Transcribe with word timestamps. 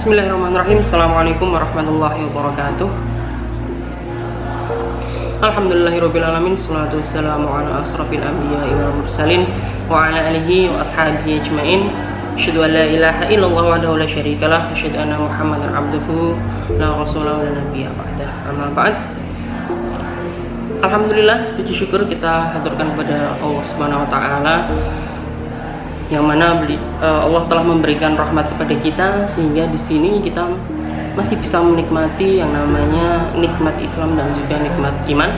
Bismillahirrahmanirrahim. 0.00 0.80
Assalamualaikum 0.80 1.52
warahmatullahi 1.52 2.24
wabarakatuh. 2.32 2.88
Alhamdulillahirrabbilalamin. 5.44 6.56
Salatu 6.56 7.04
wassalamu 7.04 7.44
ala 7.52 7.84
asrafil 7.84 8.24
anbiya 8.24 8.80
wal 8.80 8.96
mursalin 8.96 9.44
Wa 9.92 10.08
ala 10.08 10.32
alihi 10.32 10.72
wa 10.72 10.80
ashabihi 10.80 11.44
ajma'in. 11.44 11.92
Asyhadu 12.32 12.64
an 12.64 12.80
la 12.80 12.88
ilaha 12.88 13.28
illallah 13.28 13.76
wahdahu 13.76 14.00
la 14.00 14.08
syarikalah. 14.08 14.72
Asyhadu 14.72 15.04
anna 15.04 15.20
muhammadan 15.20 15.68
abduhu 15.68 16.32
La 16.80 16.96
rasulah 16.96 17.36
wa 17.36 17.44
la 17.44 17.60
nabiyya 17.60 17.92
ba'dah. 17.92 18.30
Amma 18.48 18.72
ba'd. 18.72 18.96
Alhamdulillah 20.80 21.60
puji 21.60 21.76
syukur 21.76 22.08
kita 22.08 22.56
haturkan 22.56 22.96
kepada 22.96 23.36
Allah 23.36 23.64
Subhanahu 23.68 24.00
wa 24.00 24.08
taala 24.08 24.64
yang 26.10 26.26
mana 26.26 26.58
uh, 26.98 27.30
Allah 27.30 27.46
telah 27.46 27.62
memberikan 27.62 28.18
rahmat 28.18 28.50
kepada 28.54 28.74
kita 28.82 29.08
sehingga 29.30 29.70
di 29.70 29.78
sini 29.78 30.18
kita 30.18 30.42
masih 31.14 31.38
bisa 31.38 31.62
menikmati 31.62 32.42
yang 32.42 32.50
namanya 32.50 33.30
nikmat 33.38 33.78
Islam 33.78 34.18
dan 34.18 34.34
juga 34.34 34.58
nikmat 34.58 34.94
iman. 35.06 35.30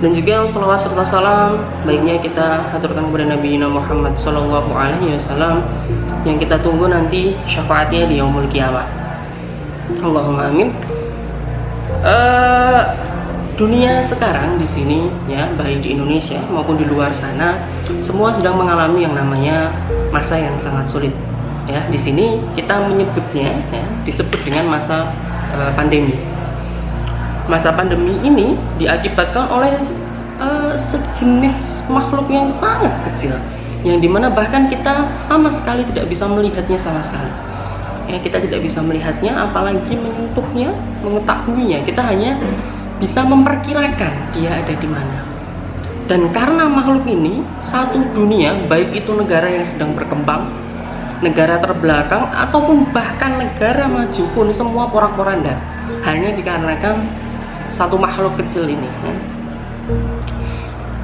Dan 0.00 0.16
juga 0.16 0.48
salawat 0.48 0.80
serta 0.80 1.04
salam 1.04 1.60
baiknya 1.84 2.16
kita 2.24 2.72
aturkan 2.72 3.12
kepada 3.12 3.36
Nabi 3.36 3.60
Muhammad 3.60 4.16
Sallallahu 4.16 4.72
Alaihi 4.72 5.12
Wasallam 5.20 5.60
yang 6.24 6.40
kita 6.40 6.56
tunggu 6.64 6.88
nanti 6.88 7.36
syafaatnya 7.44 8.08
di 8.08 8.16
yaumul 8.16 8.48
kiamat 8.48 8.88
Allahumma 10.00 10.48
amin. 10.48 10.72
Uh, 12.00 12.80
dunia 13.54 14.02
sekarang 14.04 14.58
di 14.58 14.66
sini 14.68 15.10
ya 15.26 15.50
baik 15.54 15.82
di 15.86 15.94
Indonesia 15.94 16.38
maupun 16.50 16.78
di 16.78 16.86
luar 16.86 17.14
sana 17.14 17.62
semua 18.02 18.34
sedang 18.34 18.58
mengalami 18.58 19.06
yang 19.06 19.14
namanya 19.14 19.72
masa 20.10 20.38
yang 20.38 20.54
sangat 20.60 20.86
sulit. 20.90 21.14
Ya 21.70 21.86
di 21.86 21.98
sini 21.98 22.42
kita 22.58 22.90
menyebutnya 22.90 23.62
ya, 23.70 23.84
disebut 24.02 24.40
dengan 24.42 24.74
masa 24.74 25.14
uh, 25.54 25.70
pandemi. 25.78 26.18
Masa 27.46 27.74
pandemi 27.74 28.14
ini 28.22 28.58
diakibatkan 28.78 29.50
oleh 29.50 29.78
uh, 30.38 30.74
sejenis 30.78 31.54
makhluk 31.90 32.30
yang 32.30 32.46
sangat 32.46 32.94
kecil 33.10 33.34
yang 33.80 33.98
di 33.98 34.08
mana 34.08 34.28
bahkan 34.28 34.68
kita 34.68 35.16
sama 35.16 35.48
sekali 35.48 35.80
tidak 35.88 36.12
bisa 36.12 36.28
melihatnya 36.28 36.76
sama 36.76 37.00
sekali. 37.00 37.32
Ya 38.10 38.18
kita 38.20 38.42
tidak 38.42 38.60
bisa 38.66 38.82
melihatnya 38.82 39.32
apalagi 39.32 39.94
menyentuhnya 39.94 40.74
mengetahuinya. 41.00 41.78
Kita 41.86 42.02
hanya 42.04 42.36
bisa 43.00 43.24
memperkirakan 43.24 44.36
dia 44.36 44.60
ada 44.60 44.74
di 44.76 44.88
mana. 44.88 45.24
Dan 46.04 46.28
karena 46.34 46.68
makhluk 46.68 47.06
ini 47.08 47.40
satu 47.64 48.02
dunia, 48.12 48.66
baik 48.68 48.92
itu 48.92 49.10
negara 49.14 49.46
yang 49.46 49.64
sedang 49.64 49.96
berkembang, 49.96 50.52
negara 51.24 51.56
terbelakang 51.62 52.28
ataupun 52.28 52.92
bahkan 52.92 53.40
negara 53.40 53.86
maju 53.86 54.24
pun 54.36 54.46
semua 54.52 54.90
porak-poranda 54.90 55.56
hanya 56.04 56.34
dikarenakan 56.34 57.08
satu 57.70 57.96
makhluk 57.96 58.36
kecil 58.42 58.66
ini. 58.66 58.90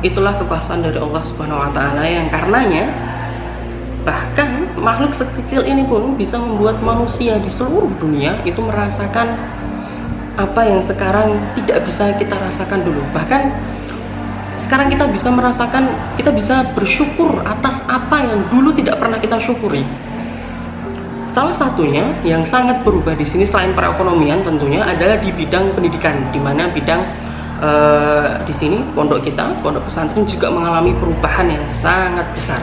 Itulah 0.05 0.37
kekuasaan 0.43 0.85
dari 0.85 0.99
Allah 1.01 1.23
Subhanahu 1.25 1.65
wa 1.65 1.71
taala 1.73 2.05
yang 2.05 2.29
karenanya 2.29 2.91
bahkan 4.07 4.71
makhluk 4.79 5.11
sekecil 5.15 5.67
ini 5.67 5.83
pun 5.83 6.15
bisa 6.15 6.39
membuat 6.39 6.79
manusia 6.79 7.43
di 7.43 7.51
seluruh 7.51 7.91
dunia 7.99 8.39
itu 8.47 8.63
merasakan 8.63 9.35
apa 10.37 10.61
yang 10.69 10.85
sekarang 10.85 11.41
tidak 11.57 11.85
bisa 11.89 12.13
kita 12.21 12.37
rasakan 12.37 12.85
dulu. 12.85 13.01
Bahkan 13.17 13.43
sekarang 14.61 14.89
kita 14.93 15.05
bisa 15.13 15.29
merasakan 15.33 15.85
kita 16.17 16.33
bisa 16.33 16.65
bersyukur 16.73 17.41
atas 17.45 17.81
apa 17.89 18.25
yang 18.25 18.41
dulu 18.53 18.73
tidak 18.77 19.01
pernah 19.01 19.17
kita 19.21 19.37
syukuri. 19.41 19.85
Salah 21.27 21.53
satunya 21.53 22.17
yang 22.25 22.47
sangat 22.49 22.81
berubah 22.81 23.13
di 23.13 23.27
sini 23.27 23.45
selain 23.45 23.77
perekonomian 23.77 24.41
tentunya 24.41 24.81
adalah 24.81 25.21
di 25.21 25.29
bidang 25.29 25.77
pendidikan 25.77 26.33
di 26.33 26.41
mana 26.41 26.73
bidang 26.73 27.03
uh, 27.61 28.41
di 28.49 28.55
sini 28.57 28.81
pondok 28.97 29.21
kita 29.21 29.61
pondok 29.61 29.85
pesantren 29.85 30.25
juga 30.25 30.49
mengalami 30.49 30.97
perubahan 30.97 31.53
yang 31.53 31.65
sangat 31.69 32.25
besar 32.33 32.63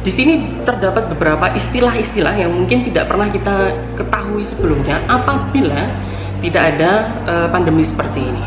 di 0.00 0.08
sini 0.08 0.64
terdapat 0.64 1.12
beberapa 1.12 1.52
istilah-istilah 1.52 2.32
yang 2.32 2.56
mungkin 2.56 2.88
tidak 2.88 3.04
pernah 3.12 3.28
kita 3.28 3.76
ketahui 4.00 4.40
sebelumnya 4.48 5.04
apabila 5.04 5.92
tidak 6.40 6.62
ada 6.76 6.90
uh, 7.28 7.48
pandemi 7.52 7.84
seperti 7.84 8.24
ini. 8.24 8.44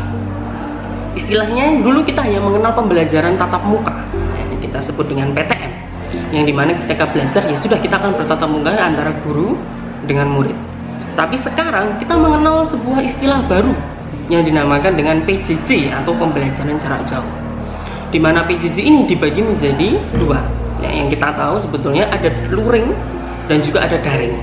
Istilahnya 1.14 1.78
dulu 1.78 2.02
kita 2.02 2.26
hanya 2.26 2.42
mengenal 2.42 2.74
pembelajaran 2.74 3.38
tatap 3.38 3.62
muka, 3.62 3.94
yang 4.34 4.58
kita 4.58 4.82
sebut 4.82 5.06
dengan 5.06 5.30
PTM, 5.30 5.72
yang 6.34 6.42
di 6.42 6.50
mana 6.50 6.74
ketika 6.74 7.06
belajar 7.14 7.46
ya 7.46 7.54
sudah 7.54 7.78
kita 7.78 8.02
akan 8.02 8.18
bertatap 8.18 8.50
muka 8.50 8.74
antara 8.74 9.14
guru 9.22 9.54
dengan 10.10 10.34
murid. 10.34 10.58
Tapi 11.14 11.38
sekarang 11.38 12.02
kita 12.02 12.18
mengenal 12.18 12.66
sebuah 12.66 12.98
istilah 13.06 13.46
baru 13.46 13.70
yang 14.26 14.42
dinamakan 14.42 14.98
dengan 14.98 15.22
PJJ 15.22 15.94
atau 16.02 16.10
pembelajaran 16.18 16.82
jarak 16.82 17.06
jauh. 17.06 17.30
Di 18.10 18.18
mana 18.18 18.42
PJJ 18.42 18.82
ini 18.82 19.06
dibagi 19.06 19.38
menjadi 19.38 20.02
dua, 20.18 20.42
yang 20.90 21.08
kita 21.08 21.32
tahu 21.36 21.60
sebetulnya 21.60 22.08
ada 22.12 22.28
luring 22.52 22.92
dan 23.48 23.60
juga 23.60 23.84
ada 23.84 24.00
daring. 24.00 24.36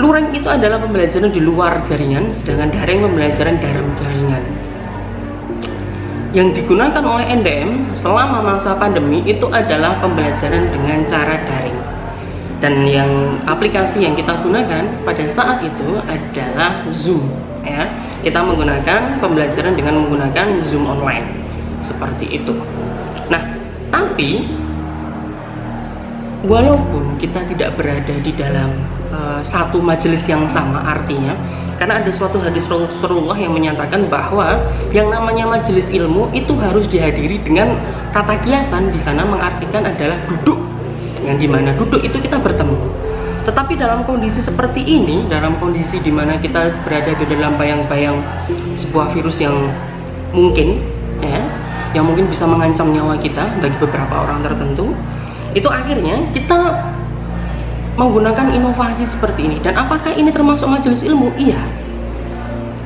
Luring 0.00 0.32
itu 0.32 0.48
adalah 0.48 0.80
pembelajaran 0.80 1.28
di 1.28 1.42
luar 1.44 1.84
jaringan, 1.84 2.32
sedangkan 2.32 2.72
daring 2.72 3.04
pembelajaran 3.04 3.60
dalam 3.60 3.86
jaringan. 4.00 4.44
Yang 6.30 6.62
digunakan 6.62 7.02
oleh 7.02 7.26
NDM 7.42 7.90
selama 7.98 8.38
masa 8.54 8.78
pandemi 8.78 9.20
itu 9.26 9.50
adalah 9.50 9.98
pembelajaran 9.98 10.70
dengan 10.70 11.02
cara 11.10 11.42
daring. 11.42 11.80
Dan 12.62 12.86
yang 12.86 13.40
aplikasi 13.48 14.04
yang 14.04 14.14
kita 14.14 14.38
gunakan 14.44 14.84
pada 15.02 15.24
saat 15.26 15.58
itu 15.64 15.98
adalah 16.06 16.86
Zoom. 16.94 17.26
Ya, 17.60 17.92
kita 18.24 18.40
menggunakan 18.40 19.20
pembelajaran 19.20 19.76
dengan 19.76 20.00
menggunakan 20.00 20.64
Zoom 20.64 20.88
online 20.88 21.28
seperti 21.84 22.40
itu. 22.40 22.56
Nah, 23.28 23.42
tapi 23.90 24.48
walaupun 26.44 27.20
kita 27.20 27.44
tidak 27.52 27.76
berada 27.76 28.14
di 28.24 28.32
dalam 28.32 28.72
uh, 29.12 29.40
satu 29.44 29.82
majelis 29.82 30.24
yang 30.24 30.48
sama 30.48 30.80
artinya 30.80 31.36
karena 31.80 32.04
ada 32.04 32.12
suatu 32.12 32.36
hadis 32.44 32.68
Rasulullah 32.68 33.36
yang 33.40 33.56
menyatakan 33.56 34.08
bahwa 34.12 34.60
yang 34.92 35.08
namanya 35.08 35.48
majelis 35.48 35.88
ilmu 35.88 36.28
itu 36.36 36.52
harus 36.60 36.84
dihadiri 36.92 37.40
dengan 37.40 37.76
kata 38.12 38.36
kiasan 38.44 38.92
di 38.92 39.00
sana 39.00 39.24
mengartikan 39.24 39.88
adalah 39.88 40.20
duduk. 40.28 40.60
Yang 41.24 41.36
di 41.40 41.48
mana 41.48 41.72
duduk 41.72 42.04
itu 42.04 42.20
kita 42.20 42.36
bertemu. 42.36 42.76
Tetapi 43.48 43.80
dalam 43.80 44.04
kondisi 44.04 44.44
seperti 44.44 44.84
ini 44.84 45.24
dalam 45.32 45.56
kondisi 45.56 46.04
di 46.04 46.12
mana 46.12 46.36
kita 46.36 46.84
berada 46.84 47.16
di 47.16 47.24
dalam 47.24 47.56
bayang-bayang 47.56 48.20
sebuah 48.76 49.16
virus 49.16 49.40
yang 49.40 49.56
mungkin 50.36 50.84
ya 51.24 51.40
yang 51.96 52.04
mungkin 52.06 52.28
bisa 52.28 52.44
mengancam 52.44 52.92
nyawa 52.92 53.16
kita 53.18 53.56
bagi 53.58 53.76
beberapa 53.80 54.28
orang 54.28 54.44
tertentu 54.44 54.92
itu 55.56 55.66
akhirnya 55.66 56.30
kita 56.30 56.58
menggunakan 57.98 58.54
inovasi 58.54 59.04
seperti 59.04 59.46
ini. 59.46 59.56
Dan 59.60 59.76
apakah 59.76 60.14
ini 60.14 60.30
termasuk 60.30 60.70
majelis 60.70 61.02
ilmu? 61.02 61.34
Iya. 61.36 61.58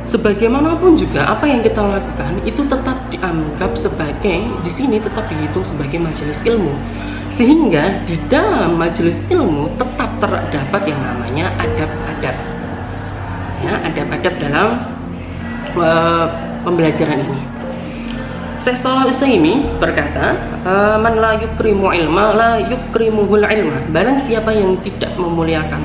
Sebagaimanapun 0.05 1.01
juga 1.01 1.33
apa 1.33 1.49
yang 1.49 1.65
kita 1.65 1.81
lakukan 1.81 2.45
itu 2.45 2.61
tetap 2.69 3.09
dianggap 3.09 3.73
sebagai 3.73 4.37
di 4.61 4.71
sini 4.71 5.01
tetap 5.01 5.25
dihitung 5.33 5.65
sebagai 5.65 5.97
majelis 5.97 6.39
ilmu. 6.45 6.77
Sehingga 7.33 8.05
di 8.05 8.21
dalam 8.29 8.77
majelis 8.77 9.17
ilmu 9.33 9.73
tetap 9.81 10.21
terdapat 10.21 10.83
yang 10.85 11.01
namanya 11.01 11.57
adab-adab. 11.57 12.37
Ya 13.65 13.75
adab-adab 13.81 14.35
dalam 14.45 14.69
uh, 15.81 16.27
pembelajaran 16.69 17.25
ini 17.25 17.54
Syekh 18.65 18.81
Shalih 18.81 19.13
Utsaimin 19.13 19.77
berkata, 19.77 20.41
eh, 20.65 20.97
"Man 20.97 21.21
la 21.21 21.37
yukrimu 21.37 21.93
ilma 21.93 22.33
la 22.33 22.51
yukrimuhul 22.65 23.45
ilma." 23.45 23.85
Barang 23.93 24.17
siapa 24.25 24.57
yang 24.57 24.81
tidak 24.81 25.13
memuliakan 25.21 25.85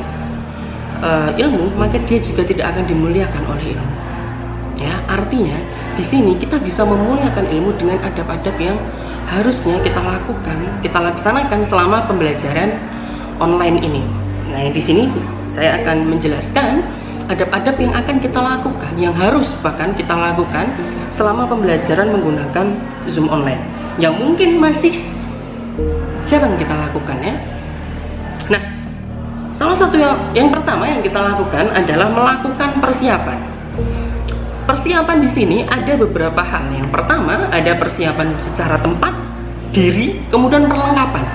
uh, 1.04 1.28
ilmu, 1.36 1.76
maka 1.76 2.00
dia 2.08 2.24
juga 2.24 2.48
tidak 2.48 2.72
akan 2.72 2.88
dimuliakan 2.88 3.44
oleh 3.52 3.76
ilmu. 3.76 3.92
Ya, 4.80 4.96
artinya 5.12 5.60
di 6.00 6.04
sini 6.08 6.40
kita 6.40 6.56
bisa 6.64 6.88
memuliakan 6.88 7.52
ilmu 7.52 7.76
dengan 7.76 8.00
adab-adab 8.00 8.56
yang 8.56 8.80
harusnya 9.28 9.76
kita 9.84 10.00
lakukan, 10.00 10.80
kita 10.80 11.04
laksanakan 11.04 11.68
selama 11.68 12.08
pembelajaran 12.08 12.80
online 13.44 13.84
ini. 13.84 14.04
Nah, 14.56 14.72
di 14.72 14.80
sini 14.80 15.12
saya 15.52 15.84
akan 15.84 16.16
menjelaskan 16.16 16.88
adab-adab 17.30 17.78
yang 17.78 17.94
akan 17.94 18.18
kita 18.18 18.42
lakukan, 18.42 18.92
yang 18.98 19.14
harus 19.14 19.54
bahkan 19.62 19.94
kita 19.94 20.18
lakukan 20.18 20.66
selama 21.14 21.46
pembelajaran 21.46 22.10
menggunakan 22.10 22.68
Zoom 23.06 23.30
online. 23.30 23.62
Yang 24.02 24.16
mungkin 24.18 24.50
masih 24.58 24.98
jarang 26.26 26.58
kita 26.58 26.74
lakukan 26.74 27.18
ya. 27.22 27.36
Nah, 28.50 28.62
salah 29.54 29.78
satu 29.78 29.96
yang 30.02 30.18
yang 30.34 30.50
pertama 30.50 30.90
yang 30.90 31.06
kita 31.06 31.22
lakukan 31.22 31.70
adalah 31.70 32.10
melakukan 32.10 32.82
persiapan. 32.82 33.40
Persiapan 34.66 35.18
di 35.22 35.30
sini 35.30 35.58
ada 35.70 35.98
beberapa 35.98 36.42
hal. 36.42 36.74
Yang 36.74 36.90
pertama 36.94 37.50
ada 37.50 37.74
persiapan 37.78 38.38
secara 38.42 38.78
tempat, 38.82 39.14
diri, 39.70 40.18
kemudian 40.34 40.66
perlengkapan. 40.66 41.26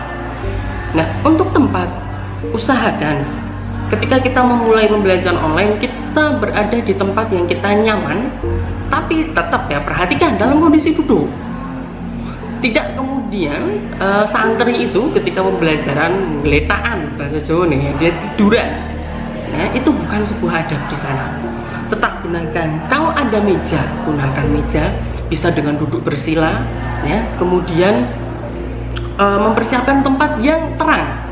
Nah, 0.94 1.06
untuk 1.26 1.50
tempat 1.55 1.91
usahakan 2.55 3.44
ketika 3.93 4.17
kita 4.21 4.41
memulai 4.41 4.89
pembelajaran 4.89 5.37
online 5.41 5.77
kita 5.77 6.41
berada 6.41 6.77
di 6.77 6.95
tempat 6.97 7.27
yang 7.29 7.45
kita 7.45 7.69
nyaman 7.85 8.33
tapi 8.89 9.35
tetap 9.35 9.67
ya 9.69 9.81
perhatikan 9.83 10.39
dalam 10.39 10.63
kondisi 10.63 10.95
duduk. 10.95 11.27
Tidak 12.65 12.97
kemudian 12.97 13.93
uh, 14.01 14.25
santri 14.25 14.89
itu 14.89 15.13
ketika 15.13 15.45
pembelajaran 15.45 16.41
geletaan 16.41 17.13
bahasa 17.21 17.37
Jawa 17.45 17.69
nih 17.69 17.79
ya, 17.81 17.93
dia 18.01 18.11
tiduran. 18.15 18.71
Ya, 19.55 19.71
itu 19.77 19.93
bukan 19.93 20.25
sebuah 20.25 20.65
adab 20.65 20.83
di 20.89 20.97
sana. 20.97 21.37
Tetap 21.93 22.25
gunakan 22.25 22.69
kalau 22.89 23.13
ada 23.13 23.39
meja 23.45 23.85
gunakan 24.09 24.47
meja 24.49 24.89
bisa 25.29 25.53
dengan 25.53 25.77
duduk 25.77 26.01
bersila 26.09 26.65
ya. 27.05 27.21
Kemudian 27.37 28.09
uh, 29.21 29.39
mempersiapkan 29.45 30.01
tempat 30.01 30.41
yang 30.41 30.73
terang 30.81 31.24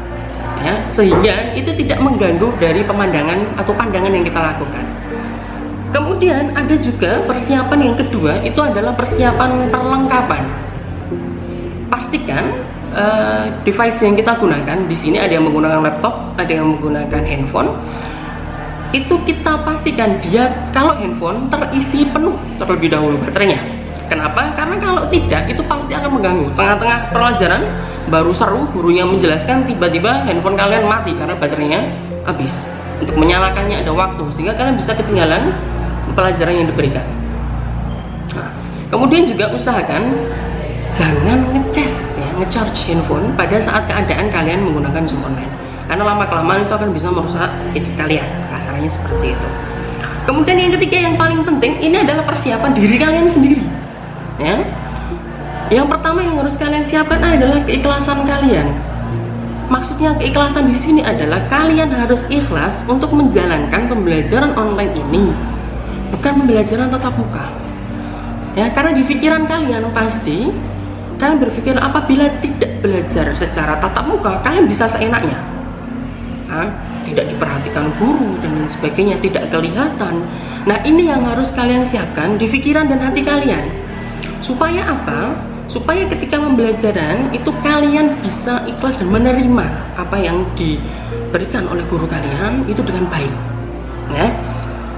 ya 0.61 0.75
sehingga 0.93 1.57
itu 1.57 1.71
tidak 1.85 1.99
mengganggu 2.03 2.49
dari 2.61 2.85
pemandangan 2.85 3.57
atau 3.57 3.73
pandangan 3.73 4.13
yang 4.13 4.25
kita 4.27 4.41
lakukan. 4.41 4.85
Kemudian 5.93 6.57
ada 6.57 6.75
juga 6.81 7.21
persiapan 7.29 7.79
yang 7.93 7.97
kedua 8.01 8.41
itu 8.45 8.61
adalah 8.61 8.97
persiapan 8.97 9.69
perlengkapan. 9.69 10.43
Pastikan 11.93 12.73
uh, 12.93 13.45
device 13.65 13.99
yang 14.05 14.15
kita 14.17 14.37
gunakan 14.37 14.79
di 14.87 14.97
sini 14.97 15.17
ada 15.21 15.33
yang 15.33 15.45
menggunakan 15.49 15.81
laptop 15.83 16.37
ada 16.37 16.53
yang 16.53 16.77
menggunakan 16.77 17.23
handphone 17.25 17.71
itu 18.93 19.17
kita 19.25 19.65
pastikan 19.65 20.21
dia 20.21 20.53
kalau 20.77 20.93
handphone 20.93 21.49
terisi 21.49 22.05
penuh 22.05 22.37
terlebih 22.61 22.93
dahulu 22.93 23.17
baterainya 23.25 23.82
Kenapa? 24.13 24.53
Karena 24.53 24.77
kalau 24.77 25.09
tidak 25.09 25.49
itu 25.49 25.65
pasti 25.65 25.97
akan 25.97 26.21
mengganggu. 26.21 26.53
Tengah-tengah 26.53 27.17
pelajaran 27.17 27.63
baru 28.13 28.29
seru 28.37 28.69
gurunya 28.77 29.09
menjelaskan 29.09 29.65
tiba-tiba 29.65 30.29
handphone 30.29 30.53
kalian 30.53 30.85
mati 30.85 31.17
karena 31.17 31.33
baterainya 31.33 31.81
habis. 32.29 32.53
Untuk 33.01 33.17
menyalakannya 33.17 33.81
ada 33.81 33.89
waktu 33.97 34.21
sehingga 34.37 34.53
kalian 34.53 34.77
bisa 34.77 34.93
ketinggalan 34.93 35.57
pelajaran 36.13 36.61
yang 36.61 36.69
diberikan. 36.69 37.09
Nah, 38.37 38.53
kemudian 38.93 39.25
juga 39.25 39.49
usahakan 39.57 40.29
jangan 40.93 41.49
ngecas 41.57 41.97
ya, 42.21 42.29
ngecharge 42.37 42.93
handphone 42.93 43.33
pada 43.33 43.65
saat 43.65 43.89
keadaan 43.89 44.29
kalian 44.29 44.61
menggunakan 44.61 45.09
Zoom 45.09 45.25
online. 45.25 45.49
Karena 45.89 46.05
lama 46.05 46.29
kelamaan 46.29 46.69
itu 46.69 46.75
akan 46.77 46.93
bisa 46.93 47.09
merusak 47.09 47.49
gadget 47.73 47.97
kalian. 47.97 48.29
Kasarnya 48.53 48.93
seperti 48.93 49.33
itu. 49.33 49.49
Kemudian 50.29 50.69
yang 50.69 50.73
ketiga 50.77 50.97
yang 51.01 51.17
paling 51.17 51.49
penting 51.49 51.81
ini 51.81 51.97
adalah 52.05 52.29
persiapan 52.29 52.77
diri 52.77 53.01
kalian 53.01 53.33
sendiri 53.33 53.82
ya. 54.43 54.59
Yang 55.73 55.87
pertama 55.89 56.21
yang 56.21 56.37
harus 56.37 56.55
kalian 56.61 56.85
siapkan 56.85 57.23
adalah 57.23 57.65
keikhlasan 57.65 58.29
kalian. 58.29 58.69
Maksudnya 59.73 60.13
keikhlasan 60.21 60.69
di 60.69 60.77
sini 60.77 61.01
adalah 61.01 61.49
kalian 61.49 61.89
harus 61.89 62.29
ikhlas 62.29 62.85
untuk 62.85 63.09
menjalankan 63.17 63.89
pembelajaran 63.89 64.53
online 64.53 64.93
ini. 65.01 65.33
Bukan 66.13 66.45
pembelajaran 66.45 66.93
tatap 66.93 67.17
muka. 67.17 67.47
Ya 68.53 68.69
karena 68.69 68.93
di 68.93 69.03
pikiran 69.09 69.49
kalian 69.49 69.89
pasti 69.97 70.53
kalian 71.17 71.41
berpikir 71.41 71.73
apabila 71.81 72.29
tidak 72.45 72.85
belajar 72.85 73.33
secara 73.33 73.81
tatap 73.81 74.05
muka 74.05 74.45
kalian 74.45 74.69
bisa 74.69 74.85
seenaknya. 74.93 75.41
Nah, 76.53 76.69
tidak 77.09 77.33
diperhatikan 77.33 77.97
guru 77.97 78.37
dan 78.45 78.61
lain 78.61 78.69
sebagainya 78.69 79.17
tidak 79.25 79.49
kelihatan. 79.49 80.29
Nah 80.69 80.79
ini 80.85 81.09
yang 81.09 81.25
harus 81.25 81.49
kalian 81.57 81.89
siapkan 81.89 82.37
di 82.37 82.45
pikiran 82.45 82.93
dan 82.93 83.01
hati 83.01 83.25
kalian 83.25 83.82
supaya 84.43 84.83
apa? 84.91 85.39
Supaya 85.71 86.05
ketika 86.11 86.37
pembelajaran 86.37 87.33
itu 87.33 87.49
kalian 87.65 88.21
bisa 88.21 88.61
ikhlas 88.69 89.01
dan 89.01 89.09
menerima 89.09 89.67
apa 89.97 90.17
yang 90.21 90.45
diberikan 90.53 91.65
oleh 91.71 91.81
guru 91.89 92.05
kalian 92.05 92.69
itu 92.69 92.85
dengan 92.85 93.09
baik. 93.09 93.33
Ya. 94.13 94.29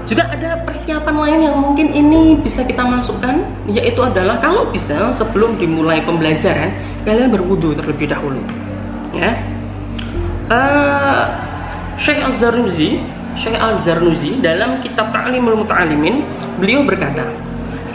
Juga 0.05 0.29
ada 0.29 0.61
persiapan 0.67 1.15
lain 1.17 1.39
yang 1.49 1.55
mungkin 1.57 1.89
ini 1.89 2.37
bisa 2.43 2.61
kita 2.61 2.83
masukkan 2.85 3.41
yaitu 3.71 4.03
adalah 4.03 4.37
kalau 4.37 4.69
bisa 4.69 5.09
sebelum 5.15 5.57
dimulai 5.57 6.03
pembelajaran 6.03 6.75
kalian 7.07 7.31
berwudu 7.31 7.73
terlebih 7.73 8.11
dahulu. 8.11 8.43
Ya. 9.15 9.31
Uh, 10.45 11.25
Syekh 11.97 12.21
Al-Zarnuzi 12.21 13.01
Syekh 13.33 13.57
Al-Zarnuzi 13.57 14.39
dalam 14.43 14.83
kitab 14.85 15.09
Ta'limul 15.09 15.63
Muta'alimin 15.63 16.21
beliau 16.59 16.85
berkata 16.85 17.44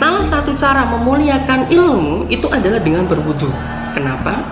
Salah 0.01 0.25
satu 0.25 0.57
cara 0.57 0.89
memuliakan 0.97 1.69
ilmu 1.69 2.25
itu 2.33 2.49
adalah 2.49 2.81
dengan 2.81 3.05
berwudu. 3.05 3.53
Kenapa? 3.93 4.49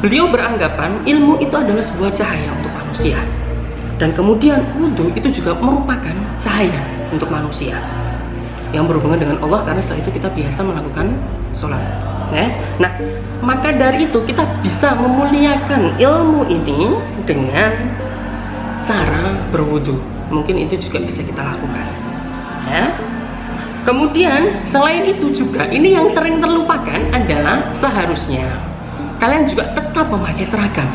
Beliau 0.00 0.32
beranggapan 0.32 1.04
ilmu 1.04 1.36
itu 1.36 1.52
adalah 1.52 1.84
sebuah 1.84 2.16
cahaya 2.16 2.48
untuk 2.56 2.72
manusia. 2.72 3.20
Dan 4.00 4.16
kemudian 4.16 4.64
wudhu 4.80 5.12
itu 5.12 5.28
juga 5.36 5.52
merupakan 5.60 6.16
cahaya 6.40 6.80
untuk 7.12 7.28
manusia 7.28 7.76
yang 8.72 8.88
berhubungan 8.88 9.20
dengan 9.20 9.36
Allah 9.44 9.68
karena 9.68 9.84
setelah 9.84 10.00
itu 10.00 10.16
kita 10.16 10.32
biasa 10.32 10.60
melakukan 10.64 11.12
sholat. 11.52 11.84
Ya? 12.32 12.48
Nah, 12.80 12.88
maka 13.44 13.76
dari 13.76 14.08
itu 14.08 14.24
kita 14.24 14.64
bisa 14.64 14.96
memuliakan 14.96 16.00
ilmu 16.00 16.48
ini 16.48 16.96
dengan 17.28 17.92
cara 18.88 19.44
berwudu. 19.52 20.00
Mungkin 20.32 20.56
itu 20.56 20.88
juga 20.88 21.04
bisa 21.04 21.20
kita 21.20 21.44
lakukan. 21.44 21.84
Ya? 22.64 23.09
Kemudian 23.80 24.60
selain 24.68 25.08
itu 25.08 25.32
juga 25.32 25.64
ini 25.72 25.96
yang 25.96 26.04
sering 26.12 26.36
terlupakan 26.36 27.00
adalah 27.16 27.72
seharusnya 27.72 28.44
kalian 29.16 29.48
juga 29.48 29.72
tetap 29.72 30.08
memakai 30.12 30.44
seragam. 30.44 30.88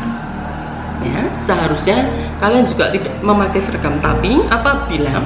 Ya, 1.02 1.28
seharusnya 1.44 2.08
kalian 2.42 2.66
juga 2.66 2.90
tidak 2.90 3.14
memakai 3.22 3.60
seragam 3.62 3.98
tapi 4.02 4.42
apabila 4.48 5.22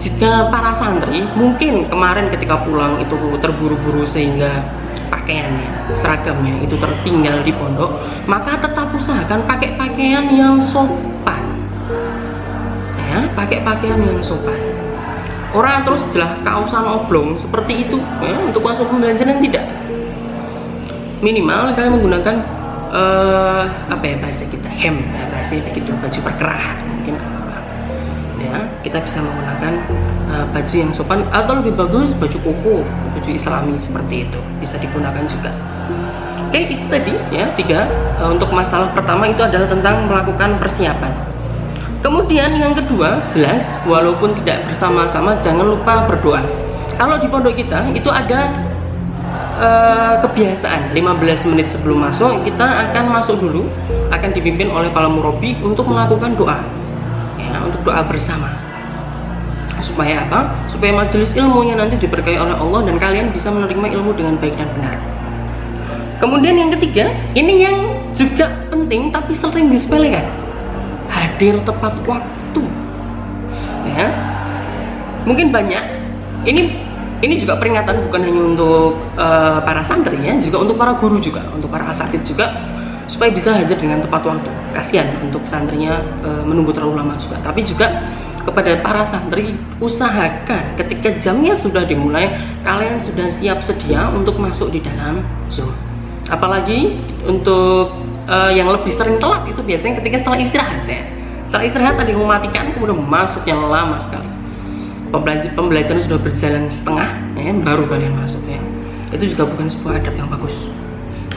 jika 0.00 0.48
para 0.48 0.72
santri 0.72 1.20
mungkin 1.36 1.86
kemarin 1.90 2.32
ketika 2.32 2.64
pulang 2.64 2.96
itu 3.02 3.14
terburu-buru 3.38 4.06
sehingga 4.08 4.64
pakaiannya, 5.12 5.92
seragamnya 5.92 6.64
itu 6.64 6.78
tertinggal 6.78 7.42
di 7.44 7.52
pondok, 7.52 7.98
maka 8.24 8.62
tetap 8.62 8.94
usahakan 8.94 9.44
pakai 9.44 9.76
pakaian 9.76 10.26
yang 10.32 10.56
sopan. 10.62 11.42
Ya, 12.96 13.26
pakai 13.34 13.60
pakaian 13.66 14.00
yang 14.00 14.22
sopan 14.22 14.69
orang 15.54 15.82
terus 15.82 16.02
jelas 16.14 16.38
kausan 16.46 16.84
oblong 16.86 17.38
seperti 17.38 17.86
itu. 17.88 17.98
Ya, 18.22 18.36
untuk 18.38 18.62
masuk 18.62 18.86
pembelajaran 18.90 19.42
tidak. 19.42 19.64
Minimal 21.20 21.76
kalian 21.76 21.92
menggunakan 22.00 22.36
uh, 22.88 23.64
apa 23.92 24.04
ya 24.04 24.16
bahasa 24.18 24.48
kita? 24.48 24.68
Hem 24.70 25.04
ya, 25.04 25.24
bahasa 25.28 25.60
begitu 25.60 25.90
baju 25.92 26.18
perkerah 26.24 26.64
mungkin. 26.88 27.14
Ya 28.40 28.64
kita 28.80 29.04
bisa 29.04 29.20
menggunakan 29.20 29.72
uh, 30.32 30.46
baju 30.48 30.74
yang 30.74 30.90
sopan 30.96 31.28
atau 31.28 31.60
lebih 31.60 31.76
bagus 31.76 32.16
baju 32.16 32.38
koko 32.40 32.76
baju 32.86 33.30
islami 33.30 33.76
seperti 33.76 34.24
itu. 34.24 34.40
Bisa 34.58 34.80
digunakan 34.80 35.24
juga. 35.28 35.52
Oke 36.50 36.66
itu 36.66 36.86
tadi 36.88 37.12
ya 37.30 37.52
tiga. 37.54 37.86
Uh, 38.16 38.32
untuk 38.32 38.48
masalah 38.50 38.88
pertama 38.96 39.28
itu 39.28 39.44
adalah 39.44 39.68
tentang 39.68 40.08
melakukan 40.08 40.56
persiapan 40.56 41.29
Kemudian 42.00 42.56
yang 42.56 42.72
kedua, 42.72 43.20
jelas 43.36 43.60
walaupun 43.84 44.32
tidak 44.40 44.72
bersama-sama 44.72 45.36
jangan 45.44 45.76
lupa 45.76 46.08
berdoa. 46.08 46.40
Kalau 46.96 47.20
di 47.20 47.28
pondok 47.28 47.60
kita 47.60 47.92
itu 47.92 48.08
ada 48.08 48.56
uh, 49.60 50.14
kebiasaan 50.24 50.96
15 50.96 51.52
menit 51.52 51.68
sebelum 51.68 52.00
masuk 52.08 52.40
kita 52.48 52.64
akan 52.64 53.04
masuk 53.20 53.36
dulu 53.36 53.68
akan 54.08 54.32
dipimpin 54.32 54.72
oleh 54.72 54.88
para 54.88 55.12
murabi 55.12 55.60
untuk 55.60 55.84
melakukan 55.84 56.32
doa. 56.40 56.64
Ya, 57.36 57.60
untuk 57.68 57.84
doa 57.84 58.00
bersama. 58.08 58.48
Supaya 59.84 60.24
apa? 60.24 60.56
Supaya 60.72 60.96
majelis 60.96 61.36
ilmunya 61.36 61.76
nanti 61.76 62.00
diberkahi 62.00 62.40
oleh 62.40 62.56
Allah 62.56 62.80
dan 62.88 62.96
kalian 62.96 63.28
bisa 63.28 63.52
menerima 63.52 64.00
ilmu 64.00 64.16
dengan 64.16 64.40
baik 64.40 64.56
dan 64.56 64.68
benar. 64.72 64.96
Kemudian 66.16 66.56
yang 66.56 66.72
ketiga, 66.80 67.12
ini 67.36 67.64
yang 67.64 67.76
juga 68.16 68.52
penting 68.72 69.12
tapi 69.12 69.32
sering 69.36 69.68
disepelekan 69.72 70.39
hadir 71.10 71.58
tepat 71.66 71.98
waktu. 72.06 72.62
Ya. 73.90 74.08
Mungkin 75.26 75.50
banyak. 75.50 75.84
Ini 76.46 76.62
ini 77.20 77.34
juga 77.36 77.60
peringatan 77.60 78.08
bukan 78.08 78.20
hanya 78.24 78.42
untuk 78.56 78.96
uh, 79.20 79.60
para 79.60 79.84
santri 79.84 80.16
ya 80.24 80.40
juga 80.40 80.64
untuk 80.64 80.80
para 80.80 80.96
guru 80.96 81.20
juga 81.20 81.44
untuk 81.52 81.68
para 81.68 81.84
asatid 81.92 82.24
juga 82.24 82.56
supaya 83.04 83.28
bisa 83.28 83.52
hadir 83.52 83.76
dengan 83.76 84.00
tepat 84.00 84.24
waktu. 84.24 84.48
Kasihan 84.72 85.12
untuk 85.20 85.44
santrinya 85.44 86.00
uh, 86.24 86.40
menunggu 86.46 86.72
terlalu 86.72 87.02
lama 87.04 87.20
juga. 87.20 87.36
Tapi 87.44 87.60
juga 87.66 88.08
kepada 88.40 88.72
para 88.80 89.04
santri 89.04 89.52
usahakan 89.84 90.80
ketika 90.80 91.12
jamnya 91.20 91.60
sudah 91.60 91.84
dimulai 91.84 92.32
kalian 92.64 92.96
sudah 92.96 93.28
siap 93.28 93.60
sedia 93.60 94.08
untuk 94.08 94.40
masuk 94.40 94.72
di 94.72 94.80
dalam 94.80 95.20
zoom. 95.52 95.76
Apalagi 96.30 96.96
untuk 97.28 97.99
uh, 98.26 98.50
yang 98.52 98.68
lebih 98.68 98.92
sering 98.92 99.16
telat 99.16 99.46
itu 99.48 99.60
biasanya 99.62 100.02
ketika 100.02 100.16
setelah 100.20 100.38
istirahat 100.42 100.84
ya 100.84 101.02
setelah 101.48 101.64
istirahat 101.66 101.96
tadi 101.98 102.12
mematikan 102.12 102.64
kemudian 102.74 103.00
masuknya 103.00 103.56
lama 103.56 103.96
sekali 104.02 104.30
pembelajaran 105.10 105.54
pembelajaran 105.56 106.00
sudah 106.06 106.20
berjalan 106.20 106.64
setengah 106.70 107.10
ya 107.38 107.50
baru 107.54 107.84
kalian 107.88 108.14
masuk 108.18 108.42
ya 108.46 108.60
itu 109.10 109.34
juga 109.34 109.50
bukan 109.50 109.66
sebuah 109.66 109.98
adab 109.98 110.14
yang 110.14 110.30
bagus 110.30 110.54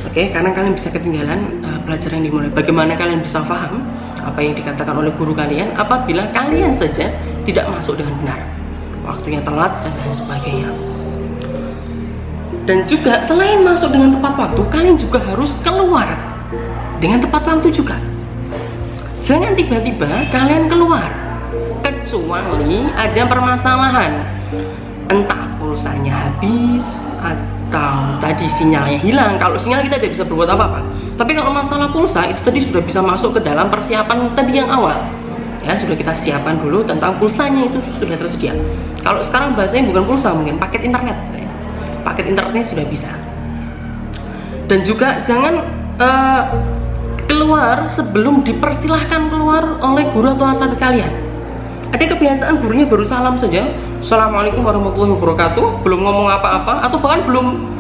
Oke, 0.04 0.36
karena 0.36 0.52
kalian 0.52 0.76
bisa 0.76 0.92
ketinggalan 0.92 1.64
uh, 1.64 1.80
pelajaran 1.88 2.20
yang 2.20 2.28
dimulai. 2.28 2.52
Bagaimana 2.52 2.92
kalian 3.00 3.24
bisa 3.24 3.40
paham 3.48 3.88
apa 4.20 4.36
yang 4.44 4.52
dikatakan 4.52 5.00
oleh 5.00 5.16
guru 5.16 5.32
kalian 5.32 5.80
apabila 5.80 6.28
kalian 6.36 6.76
saja 6.76 7.08
tidak 7.48 7.66
masuk 7.72 7.96
dengan 7.96 8.20
benar. 8.20 8.40
Waktunya 9.08 9.40
telat 9.48 9.72
dan 9.80 9.96
lain 9.96 10.12
sebagainya. 10.12 10.70
Dan 12.68 12.84
juga 12.84 13.24
selain 13.28 13.64
masuk 13.64 13.96
dengan 13.96 14.12
tepat 14.20 14.34
waktu, 14.40 14.62
kalian 14.72 14.96
juga 15.00 15.24
harus 15.24 15.56
keluar 15.64 16.33
dengan 17.04 17.20
tepat 17.20 17.44
waktu 17.44 17.68
juga. 17.76 18.00
Jangan 19.28 19.60
tiba-tiba 19.60 20.08
kalian 20.32 20.72
keluar. 20.72 21.12
Kecuali 21.84 22.88
ada 22.96 23.28
permasalahan. 23.28 24.24
Entah 25.12 25.60
pulsanya 25.60 26.32
habis 26.32 26.88
atau 27.20 28.16
tadi 28.24 28.48
sinyalnya 28.56 29.04
hilang. 29.04 29.36
Kalau 29.36 29.60
sinyal 29.60 29.84
kita 29.84 30.00
tidak 30.00 30.16
bisa 30.16 30.24
berbuat 30.24 30.56
apa-apa. 30.56 30.80
Tapi 31.20 31.36
kalau 31.36 31.52
masalah 31.52 31.92
pulsa 31.92 32.24
itu 32.24 32.40
tadi 32.40 32.64
sudah 32.64 32.80
bisa 32.80 33.04
masuk 33.04 33.36
ke 33.36 33.44
dalam 33.44 33.68
persiapan 33.68 34.32
tadi 34.32 34.64
yang 34.64 34.72
awal. 34.72 34.96
Ya 35.60 35.76
sudah 35.76 36.00
kita 36.00 36.16
siapkan 36.16 36.60
dulu 36.64 36.88
tentang 36.88 37.20
pulsanya 37.20 37.68
itu 37.68 37.84
sudah 38.00 38.16
tersedia. 38.16 38.56
Kalau 39.04 39.20
sekarang 39.20 39.60
bahasanya 39.60 39.92
bukan 39.92 40.04
pulsa 40.08 40.32
mungkin 40.32 40.56
paket 40.56 40.88
internet. 40.88 41.20
Paket 42.08 42.32
internetnya 42.32 42.64
sudah 42.64 42.86
bisa. 42.88 43.12
Dan 44.72 44.80
juga 44.88 45.20
jangan 45.28 45.84
uh, 46.00 46.44
keluar 47.34 47.90
sebelum 47.90 48.46
dipersilahkan 48.46 49.34
keluar 49.34 49.82
oleh 49.82 50.06
guru 50.14 50.38
atau 50.38 50.46
asal 50.46 50.70
kalian. 50.78 51.10
Ada 51.90 52.14
kebiasaan 52.14 52.62
gurunya 52.62 52.86
baru 52.86 53.02
salam 53.02 53.42
saja. 53.42 53.74
Assalamualaikum 54.06 54.62
warahmatullahi 54.62 55.18
wabarakatuh. 55.18 55.82
Belum 55.82 56.06
ngomong 56.06 56.30
apa-apa 56.30 56.86
atau 56.86 57.02
bahkan 57.02 57.26
belum 57.26 57.74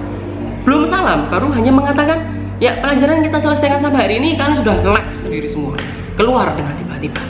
belum 0.65 0.89
salam 0.89 1.29
baru 1.29 1.53
hanya 1.53 1.69
mengatakan 1.69 2.33
ya 2.57 2.81
pelajaran 2.81 3.21
kita 3.21 3.37
selesaikan 3.37 3.77
sampai 3.77 4.09
hari 4.09 4.15
ini 4.17 4.33
kalian 4.33 4.57
sudah 4.65 4.73
live 4.81 5.09
sendiri 5.21 5.47
semua. 5.49 5.77
Keluar 6.17 6.49
dengan 6.57 6.73
tiba-tiba. 6.77 7.21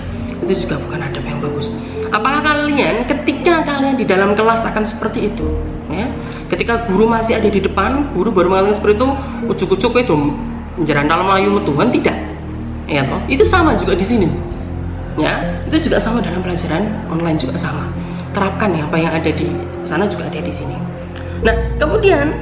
Itu 0.48 0.54
juga 0.68 0.76
bukan 0.80 1.00
adab 1.04 1.24
yang 1.28 1.40
bagus. 1.44 1.76
Apakah 2.12 2.40
kalian 2.44 3.04
ketika 3.04 3.68
kalian 3.68 3.96
di 4.00 4.06
dalam 4.08 4.32
kelas 4.36 4.64
akan 4.64 4.84
seperti 4.88 5.28
itu? 5.28 5.48
Ya. 5.92 6.08
Ketika 6.48 6.88
guru 6.88 7.08
masih 7.08 7.36
ada 7.36 7.52
di 7.52 7.60
depan 7.60 8.16
guru 8.16 8.32
baru 8.32 8.48
mengatakan 8.48 8.76
seperti 8.80 8.96
itu 8.96 9.10
ujuk-ujuk 9.52 9.94
itu 10.04 10.16
jalan 10.82 11.06
dalam 11.06 11.26
Melayu 11.30 11.62
Tuhan 11.62 11.88
tidak. 11.94 12.18
Ya 12.90 13.02
toh? 13.06 13.22
Itu 13.30 13.46
sama 13.46 13.78
juga 13.78 13.94
di 13.94 14.06
sini. 14.06 14.28
Ya 15.14 15.62
itu 15.70 15.90
juga 15.90 16.02
sama 16.02 16.20
dalam 16.20 16.42
pelajaran 16.42 16.90
online 17.14 17.38
juga 17.38 17.56
sama. 17.62 17.86
Terapkan 18.34 18.74
ya 18.74 18.90
apa 18.90 18.98
yang 18.98 19.14
ada 19.14 19.30
di 19.30 19.48
sana 19.86 20.10
juga 20.10 20.26
ada 20.26 20.42
di 20.42 20.54
sini. 20.54 20.74
Nah 21.46 21.56
kemudian 21.78 22.34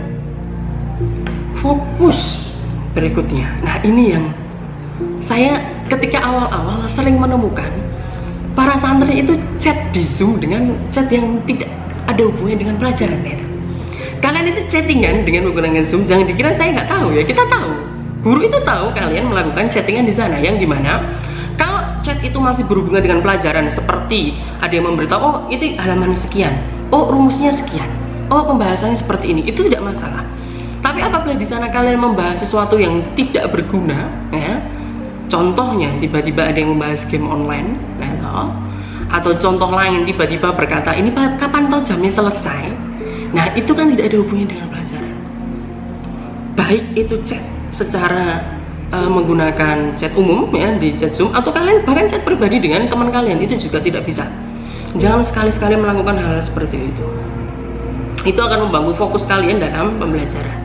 fokus 1.60 2.50
berikutnya. 2.96 3.48
Nah 3.62 3.76
ini 3.84 4.16
yang 4.16 4.26
saya 5.20 5.60
ketika 5.92 6.24
awal-awal 6.24 6.88
sering 6.88 7.20
menemukan 7.20 7.70
para 8.56 8.76
santri 8.80 9.24
itu 9.24 9.36
chat 9.60 9.76
di 9.96 10.04
zoom 10.04 10.40
dengan 10.40 10.76
chat 10.92 11.08
yang 11.08 11.40
tidak 11.48 11.72
ada 12.08 12.22
hubungannya 12.28 12.58
dengan 12.68 12.76
pelajaran 12.80 13.20
ya 13.24 13.38
kalian 14.22 14.46
itu 14.54 14.62
chattingan 14.70 15.26
dengan 15.26 15.50
menggunakan 15.50 15.84
zoom 15.88 16.06
jangan 16.06 16.30
dikira 16.30 16.54
saya 16.54 16.76
nggak 16.78 16.90
tahu 16.92 17.08
ya 17.16 17.24
kita 17.26 17.44
tahu 17.48 17.72
guru 18.22 18.46
itu 18.46 18.58
tahu 18.62 18.94
kalian 18.94 19.34
melakukan 19.34 19.70
chattingan 19.74 20.06
di 20.06 20.14
sana 20.14 20.38
yang 20.38 20.62
di 20.62 20.70
mana 20.70 21.02
kalau 21.58 21.82
chat 22.02 22.18
itu 22.26 22.38
masih 22.42 22.66
berhubungan 22.66 23.02
dengan 23.02 23.20
pelajaran 23.22 23.70
seperti 23.70 24.34
ada 24.62 24.74
yang 24.74 24.90
memberitahu, 24.90 25.22
oh 25.22 25.36
itu 25.54 25.78
halaman 25.78 26.18
sekian, 26.18 26.58
oh 26.90 27.14
rumusnya 27.14 27.54
sekian, 27.54 27.86
oh 28.34 28.42
pembahasannya 28.50 28.98
seperti 28.98 29.30
ini, 29.30 29.46
itu 29.46 29.70
tidak 29.70 29.94
masalah. 29.94 30.26
Tapi 30.82 31.06
apabila 31.06 31.38
di 31.38 31.46
sana 31.46 31.70
kalian 31.70 32.02
membahas 32.02 32.42
sesuatu 32.42 32.82
yang 32.82 33.06
tidak 33.14 33.54
berguna, 33.54 34.10
ya, 34.34 34.58
contohnya 35.30 35.94
tiba-tiba 36.02 36.50
ada 36.50 36.58
yang 36.58 36.74
membahas 36.74 37.06
game 37.06 37.30
online, 37.30 37.78
ya, 38.02 38.10
atau 39.14 39.38
contoh 39.38 39.70
lain 39.70 40.02
tiba-tiba 40.10 40.50
berkata 40.58 40.98
ini 40.98 41.14
kapan 41.14 41.70
toh 41.70 41.86
jamnya 41.86 42.10
selesai, 42.10 42.74
nah 43.38 43.54
itu 43.54 43.70
kan 43.78 43.94
tidak 43.94 44.10
ada 44.10 44.18
hubungannya 44.18 44.50
dengan 44.50 44.68
pelajaran. 44.74 45.14
Baik 46.58 46.84
itu 46.98 47.16
chat 47.30 47.44
secara 47.72 48.44
uh, 48.92 49.10
menggunakan 49.10 49.96
chat 49.96 50.12
umum 50.14 50.52
ya 50.52 50.76
di 50.78 50.94
chat 51.00 51.16
Zoom 51.16 51.32
atau 51.32 51.50
kalian 51.50 51.88
bahkan 51.88 52.06
chat 52.12 52.22
pribadi 52.22 52.60
dengan 52.60 52.86
teman 52.92 53.10
kalian 53.10 53.40
itu 53.42 53.58
juga 53.58 53.80
tidak 53.82 54.06
bisa. 54.06 54.28
Jangan 55.00 55.24
sekali-sekali 55.24 55.80
melakukan 55.80 56.20
hal, 56.20 56.44
seperti 56.44 56.92
itu. 56.92 57.06
Itu 58.28 58.38
akan 58.44 58.68
membangun 58.68 58.92
fokus 59.00 59.24
kalian 59.24 59.64
dalam 59.64 59.96
pembelajaran. 59.96 60.58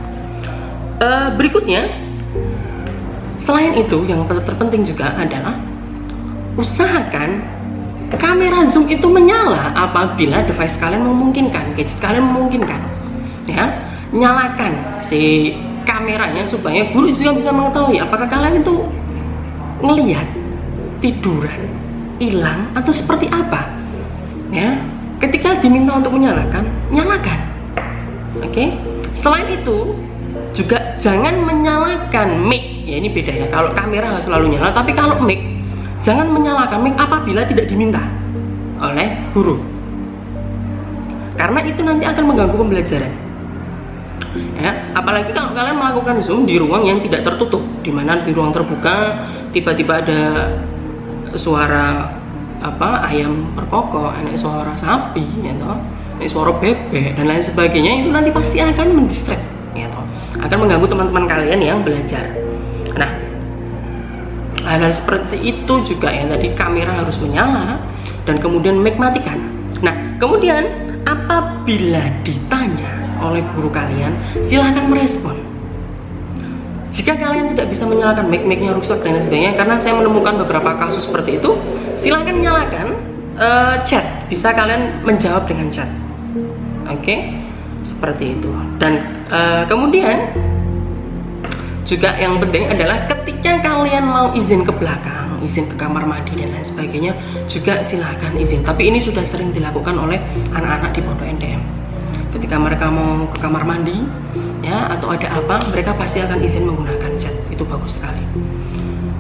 Uh, 0.99 1.29
berikutnya, 1.39 1.87
selain 3.39 3.79
itu 3.79 4.03
yang 4.11 4.27
terpenting 4.27 4.83
juga 4.83 5.15
adalah 5.15 5.55
usahakan 6.59 7.39
kamera 8.19 8.67
zoom 8.67 8.91
itu 8.91 9.07
menyala 9.07 9.71
apabila 9.79 10.43
device 10.43 10.75
kalian 10.83 11.07
memungkinkan, 11.07 11.79
gadget 11.79 11.95
kalian 12.03 12.27
memungkinkan. 12.27 12.83
Ya, 13.47 13.79
nyalakan 14.11 14.99
si 15.07 15.55
kameranya 15.87 16.43
supaya 16.43 16.91
guru 16.91 17.15
juga 17.15 17.39
bisa 17.39 17.55
mengetahui 17.55 18.03
apakah 18.03 18.27
kalian 18.27 18.61
itu 18.61 18.75
ngelihat 19.81 20.27
tiduran 20.99 21.71
hilang 22.19 22.67
atau 22.75 22.91
seperti 22.91 23.31
apa. 23.31 23.71
Ya 24.51 24.83
ketika 25.23 25.63
diminta 25.63 25.97
untuk 25.97 26.19
menyalakan 26.19 26.67
nyalakan. 26.91 27.39
Oke? 28.43 28.53
Okay? 28.53 28.69
selain 29.17 29.49
itu 29.49 29.97
juga 30.53 30.99
jangan 31.01 31.41
menyalakan 31.47 32.45
mic. 32.45 32.85
Ya 32.85 33.01
ini 33.01 33.09
beda 33.09 33.33
ya. 33.33 33.47
Kalau 33.49 33.73
kamera 33.73 34.19
harus 34.19 34.27
selalu 34.27 34.59
nyala 34.59 34.75
tapi 34.75 34.93
kalau 34.93 35.23
mic 35.23 35.41
jangan 36.03 36.29
menyalakan 36.29 36.83
mic 36.83 36.95
apabila 36.99 37.47
tidak 37.47 37.71
diminta 37.71 38.03
oleh 38.83 39.15
guru. 39.33 39.63
Karena 41.37 41.61
itu 41.69 41.81
nanti 41.85 42.05
akan 42.09 42.25
mengganggu 42.33 42.57
pembelajaran 42.57 43.26
ya 44.57 44.93
apalagi 44.97 45.33
kalau 45.33 45.53
kalian 45.53 45.77
melakukan 45.77 46.17
zoom 46.25 46.45
di 46.45 46.57
ruang 46.57 46.85
yang 46.85 46.99
tidak 47.05 47.25
tertutup 47.25 47.63
di 47.85 47.91
mana 47.93 48.25
di 48.25 48.33
ruang 48.33 48.53
terbuka 48.53 49.29
tiba-tiba 49.53 50.03
ada 50.05 50.23
suara 51.37 52.11
apa 52.61 53.05
ayam 53.13 53.53
berkokok 53.53 54.17
ada 54.17 54.33
suara 54.37 54.73
sapi 54.77 55.25
ya 55.45 55.53
toh 55.61 55.77
ada 56.17 56.27
suara 56.29 56.53
bebek 56.57 57.17
dan 57.21 57.29
lain 57.29 57.45
sebagainya 57.45 57.93
itu 58.05 58.09
nanti 58.09 58.33
pasti 58.33 58.59
akan 58.65 58.87
mendistract 58.97 59.45
ya 59.77 59.87
toh 59.93 60.05
akan 60.41 60.57
mengganggu 60.65 60.87
teman-teman 60.89 61.25
kalian 61.25 61.61
yang 61.65 61.81
belajar. 61.81 62.29
Nah 62.97 63.09
hal, 64.67 64.83
hal 64.83 64.93
seperti 64.93 65.37
itu 65.41 65.75
juga 65.87 66.11
ya 66.11 66.27
tadi 66.27 66.51
kamera 66.59 67.07
harus 67.07 67.17
menyala 67.23 67.79
dan 68.27 68.43
kemudian 68.43 68.83
mic 68.83 68.99
matikan 68.99 69.39
nah 69.81 69.95
kemudian 70.19 70.67
apabila 71.07 72.03
ditanya 72.27 73.06
oleh 73.21 73.43
guru 73.57 73.69
kalian, 73.73 74.13
silahkan 74.45 74.87
merespon. 74.89 75.47
Jika 76.97 77.13
kalian 77.13 77.53
tidak 77.53 77.77
bisa 77.77 77.85
menyalakan 77.85 78.33
mic-micnya 78.33 78.73
rusak 78.73 79.05
dan 79.05 79.21
sebagainya, 79.21 79.53
karena 79.53 79.77
saya 79.85 80.01
menemukan 80.01 80.41
beberapa 80.41 80.81
kasus 80.81 81.05
seperti 81.05 81.37
itu, 81.37 81.53
silahkan 82.01 82.33
nyalakan 82.41 82.97
uh, 83.37 83.85
chat. 83.85 84.01
Bisa 84.33 84.57
kalian 84.57 85.05
menjawab 85.05 85.45
dengan 85.45 85.69
chat. 85.69 85.85
Oke, 86.89 87.05
okay? 87.05 87.19
seperti 87.85 88.41
itu. 88.41 88.49
Dan 88.81 89.05
uh, 89.29 89.69
kemudian 89.69 90.33
juga 91.85 92.17
yang 92.17 92.41
penting 92.41 92.65
adalah 92.73 93.05
ketika 93.13 93.61
kalian 93.61 94.05
mau 94.09 94.33
izin 94.33 94.65
ke 94.65 94.73
belakang, 94.73 95.45
izin 95.45 95.69
ke 95.69 95.77
kamar 95.77 96.09
mandi 96.09 96.33
dan 96.33 96.49
lain 96.49 96.65
sebagainya, 96.65 97.13
juga 97.45 97.85
silahkan 97.85 98.33
izin. 98.41 98.65
Tapi 98.65 98.89
ini 98.89 99.05
sudah 99.05 99.21
sering 99.29 99.53
dilakukan 99.53 100.01
oleh 100.01 100.17
anak-anak 100.57 100.97
di 100.97 101.01
pondok 101.05 101.29
NDM 101.29 101.77
ketika 102.37 102.61
mereka 102.61 102.93
mau 102.93 103.25
ke 103.33 103.41
kamar 103.41 103.65
mandi 103.65 104.05
ya 104.61 104.93
atau 104.93 105.17
ada 105.17 105.41
apa 105.41 105.57
mereka 105.73 105.97
pasti 105.97 106.21
akan 106.21 106.39
izin 106.45 106.69
menggunakan 106.69 107.17
chat 107.17 107.33
itu 107.49 107.65
bagus 107.65 107.97
sekali. 107.97 108.21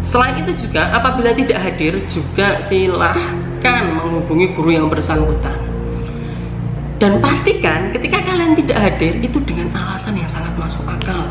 Selain 0.05 0.37
itu 0.39 0.69
juga 0.69 0.93
apabila 0.93 1.33
tidak 1.33 1.59
hadir 1.59 2.05
juga 2.07 2.61
silahkan 2.63 3.85
menghubungi 3.97 4.53
guru 4.53 4.71
yang 4.77 4.87
bersangkutan. 4.93 5.57
Dan 6.97 7.21
pastikan 7.21 7.93
ketika 7.93 8.25
kalian 8.25 8.57
tidak 8.57 8.79
hadir 8.81 9.13
itu 9.21 9.37
dengan 9.45 9.73
alasan 9.77 10.17
yang 10.17 10.29
sangat 10.29 10.53
masuk 10.57 10.85
akal. 10.89 11.29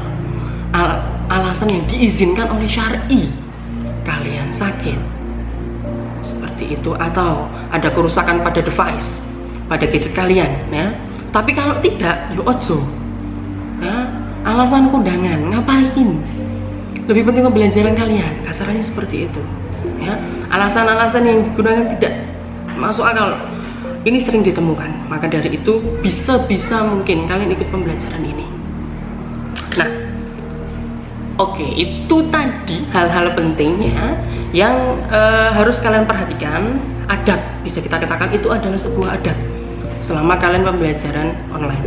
Al 0.75 1.01
alasan 1.29 1.71
yang 1.71 1.85
diizinkan 1.89 2.49
oleh 2.51 2.69
syari. 2.69 3.31
Kalian 4.05 4.53
sakit. 4.53 4.99
Seperti 6.21 6.77
itu. 6.77 6.93
Atau 6.93 7.49
ada 7.73 7.89
kerusakan 7.89 8.45
pada 8.45 8.61
device 8.61 9.25
pada 9.65 9.85
gadget 9.89 10.13
kalian 10.13 10.51
ya 10.69 10.93
tapi 11.35 11.51
kalau 11.51 11.75
tidak 11.83 12.31
yo 12.31 12.47
ojo. 12.47 12.79
Alasan 14.47 14.87
kundangan 14.87 15.51
ngapain? 15.51 16.09
Lebih 17.11 17.27
penting 17.27 17.43
pembelajaran 17.43 17.91
kalian. 17.91 18.33
Kasarnya 18.47 18.79
seperti 18.79 19.27
itu. 19.27 19.41
Ya? 19.99 20.15
Alasan-alasan 20.47 21.27
yang 21.27 21.39
digunakan 21.51 21.91
tidak 21.99 22.23
masuk 22.79 23.03
akal. 23.03 23.35
Ini 24.07 24.21
sering 24.23 24.47
ditemukan. 24.47 25.11
Maka 25.11 25.27
dari 25.27 25.59
itu 25.59 25.83
bisa-bisa 25.99 26.87
mungkin 26.87 27.27
kalian 27.27 27.51
ikut 27.51 27.67
pembelajaran 27.67 28.23
ini. 28.23 28.45
Nah 29.75 29.91
Oke, 31.35 31.67
itu 31.75 32.31
tadi 32.31 32.87
hal-hal 32.95 33.35
pentingnya 33.35 34.23
yang 34.55 35.03
uh, 35.11 35.51
harus 35.51 35.83
kalian 35.83 36.07
perhatikan. 36.07 36.79
Adab, 37.11 37.37
bisa 37.61 37.83
kita 37.83 37.99
katakan 37.99 38.31
itu 38.31 38.47
adalah 38.49 38.79
sebuah 38.79 39.19
adab 39.19 39.35
selama 40.05 40.37
kalian 40.37 40.63
pembelajaran 40.63 41.33
online. 41.49 41.83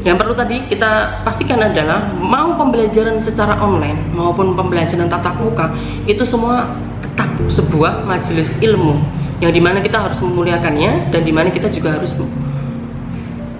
Yang 0.00 0.16
perlu 0.16 0.32
tadi 0.32 0.64
kita 0.72 1.20
pastikan 1.28 1.60
adalah 1.60 2.08
mau 2.16 2.56
pembelajaran 2.56 3.20
secara 3.20 3.60
online 3.60 4.00
maupun 4.16 4.56
pembelajaran 4.56 5.12
tatap 5.12 5.36
muka 5.36 5.76
itu 6.08 6.24
semua 6.24 6.72
tetap 7.04 7.28
sebuah 7.52 8.08
majelis 8.08 8.56
ilmu 8.64 8.96
yang 9.44 9.52
di 9.52 9.60
mana 9.60 9.84
kita 9.84 10.00
harus 10.00 10.16
memuliakannya 10.24 11.12
dan 11.12 11.20
di 11.20 11.32
mana 11.32 11.52
kita 11.52 11.68
juga 11.68 12.00
harus 12.00 12.16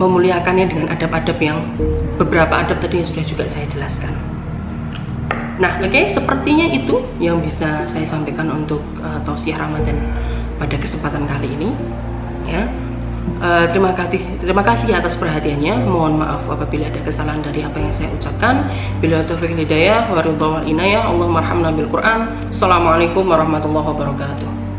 memuliakannya 0.00 0.64
dengan 0.72 0.86
adab-adab 0.96 1.36
yang 1.36 1.60
beberapa 2.16 2.56
adab 2.56 2.80
tadi 2.80 3.04
yang 3.04 3.08
sudah 3.08 3.24
juga 3.28 3.44
saya 3.44 3.68
jelaskan. 3.68 4.12
Nah, 5.60 5.76
oke, 5.84 5.92
okay, 5.92 6.08
sepertinya 6.08 6.72
itu 6.72 7.04
yang 7.20 7.44
bisa 7.44 7.84
saya 7.84 8.08
sampaikan 8.08 8.48
untuk 8.48 8.80
uh, 9.04 9.20
tausiah 9.28 9.60
Ramadan 9.60 10.00
pada 10.56 10.72
kesempatan 10.80 11.28
kali 11.28 11.52
ini. 11.52 11.76
Ya, 12.48 12.64
uh, 13.40 13.66
terima 13.68 13.92
kasih, 13.92 14.22
terima 14.40 14.62
kasih 14.64 14.90
atas 14.96 15.14
perhatiannya. 15.16 15.84
Mohon 15.88 16.24
maaf 16.24 16.42
apabila 16.48 16.88
ada 16.88 17.00
kesalahan 17.02 17.40
dari 17.42 17.60
apa 17.64 17.76
yang 17.80 17.92
saya 17.92 18.08
ucapkan. 18.14 18.68
Bila 19.02 19.24
taufik 19.26 19.52
hidayah, 19.54 20.08
waridha 20.12 20.46
wal 20.46 20.64
inayah, 20.64 21.08
Allahumma 21.08 21.42
arhamna 21.42 21.70
bil 21.74 21.88
Quran. 21.90 22.40
Assalamualaikum 22.48 23.26
warahmatullahi 23.28 23.86
wabarakatuh. 23.92 24.69